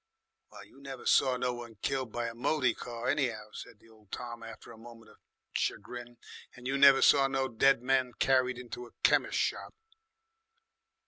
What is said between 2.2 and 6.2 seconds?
a moty car, any'ow," said old Tom after a moment of chagrin.